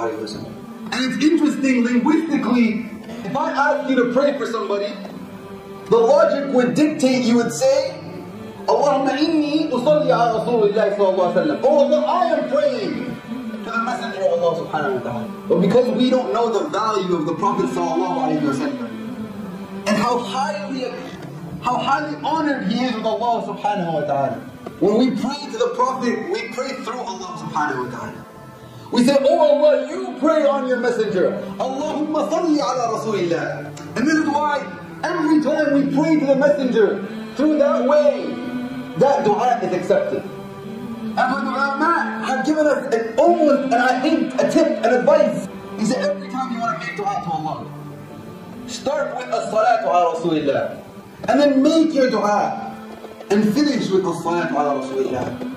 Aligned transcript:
alayhi 0.00 0.20
wa 0.20 0.26
sallam. 0.26 0.52
And 0.92 1.12
it's 1.12 1.24
interesting 1.24 1.84
linguistically, 1.84 2.86
if 3.24 3.36
I 3.36 3.50
ask 3.52 3.90
you 3.90 3.96
to 3.96 4.12
pray 4.12 4.36
for 4.36 4.46
somebody, 4.46 4.92
the 5.88 5.96
logic 5.96 6.52
would 6.54 6.74
dictate 6.74 7.24
you 7.24 7.36
would 7.36 7.52
say, 7.52 7.98
Allahumma 8.66 9.18
inni 9.18 9.70
usalli 9.70 10.10
ala 10.10 10.44
sallallahu 10.44 10.72
alayhi 10.72 10.98
wa 10.98 11.32
sallam. 11.32 11.60
Oh 11.62 11.78
Allah, 11.84 12.04
I 12.06 12.26
am 12.36 12.48
praying 12.48 12.94
to 13.64 13.70
the 13.70 13.82
Messenger 13.84 14.22
of 14.22 14.42
Allah 14.42 14.52
subhanahu 14.62 14.94
wa 14.96 15.02
ta'ala. 15.02 15.28
But 15.48 15.60
because 15.60 15.88
we 15.96 16.10
don't 16.10 16.32
know 16.32 16.52
the 16.52 16.68
value 16.68 17.16
of 17.16 17.26
the 17.26 17.34
Prophet 17.34 17.66
sallallahu 17.66 18.26
alayhi 18.26 18.46
wa 18.46 18.52
sallam, 18.52 18.88
and 19.88 19.96
how 19.96 20.18
highly 20.18 20.92
how 21.62 21.76
highly 21.76 22.16
honored 22.24 22.66
he 22.70 22.84
is 22.84 22.94
with 22.94 23.06
Allah 23.06 23.46
subhanahu 23.46 23.94
wa 23.94 24.00
ta'ala. 24.06 24.36
When 24.80 24.98
we 24.98 25.10
pray 25.10 25.38
to 25.50 25.58
the 25.58 25.72
Prophet, 25.74 26.30
we 26.30 26.48
pray 26.54 26.70
through 26.82 27.00
Allah 27.00 27.38
subhanahu 27.38 27.86
wa 27.86 27.90
ta'ala. 27.90 28.21
We 28.92 29.04
say, 29.04 29.16
Oh 29.20 29.38
Allah, 29.40 29.88
you 29.88 30.16
pray 30.20 30.44
on 30.44 30.68
your 30.68 30.76
messenger. 30.76 31.32
Allahumma 31.56 32.28
salli 32.28 32.60
ala 32.60 32.92
Rasulillah. 32.92 33.72
And 33.96 34.06
this 34.06 34.16
is 34.16 34.28
why 34.28 34.60
every 35.02 35.42
time 35.42 35.72
we 35.72 35.96
pray 35.96 36.20
to 36.20 36.26
the 36.26 36.36
messenger 36.36 37.00
through 37.34 37.58
that 37.58 37.88
way, 37.88 38.26
that 38.98 39.24
dua 39.24 39.58
is 39.62 39.72
accepted. 39.72 40.22
And 40.22 41.16
the 41.16 41.40
ulama 41.40 42.24
have 42.26 42.44
given 42.44 42.66
us 42.66 42.94
an 42.94 43.18
almost, 43.18 43.72
and 43.72 43.74
I 43.74 44.00
think, 44.00 44.34
a 44.34 44.50
tip, 44.50 44.84
an 44.84 44.92
advice. 45.00 45.48
He 45.78 45.86
said, 45.86 46.04
every 46.04 46.28
time 46.28 46.52
you 46.52 46.60
want 46.60 46.80
to 46.80 46.86
make 46.86 46.96
dua 46.96 47.20
to 47.24 47.30
Allah, 47.30 47.66
start 48.66 49.16
with 49.16 49.26
as-salatu 49.32 49.88
ala 49.88 50.14
Rasulillah. 50.16 50.84
And 51.28 51.40
then 51.40 51.62
make 51.62 51.94
your 51.94 52.10
dua. 52.10 52.68
And 53.30 53.54
finish 53.54 53.88
with 53.88 54.04
as-salatu 54.04 54.52
ala 54.52 54.84
Rasulillah. 54.84 55.52